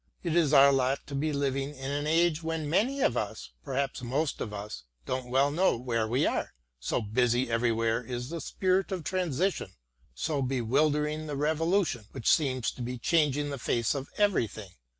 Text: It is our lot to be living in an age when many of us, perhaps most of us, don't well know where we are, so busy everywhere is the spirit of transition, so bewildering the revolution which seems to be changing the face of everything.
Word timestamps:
It 0.23 0.35
is 0.35 0.51
our 0.51 0.73
lot 0.73 1.05
to 1.05 1.13
be 1.13 1.31
living 1.31 1.75
in 1.75 1.91
an 1.91 2.07
age 2.07 2.41
when 2.41 2.67
many 2.67 3.01
of 3.01 3.15
us, 3.15 3.51
perhaps 3.63 4.01
most 4.01 4.41
of 4.41 4.51
us, 4.51 4.83
don't 5.05 5.29
well 5.29 5.51
know 5.51 5.77
where 5.77 6.07
we 6.07 6.25
are, 6.25 6.55
so 6.79 7.01
busy 7.03 7.51
everywhere 7.51 8.03
is 8.03 8.29
the 8.29 8.41
spirit 8.41 8.91
of 8.91 9.03
transition, 9.03 9.75
so 10.15 10.41
bewildering 10.41 11.27
the 11.27 11.37
revolution 11.37 12.05
which 12.13 12.27
seems 12.27 12.71
to 12.71 12.81
be 12.81 12.97
changing 12.97 13.51
the 13.51 13.59
face 13.59 13.93
of 13.93 14.09
everything. 14.17 14.71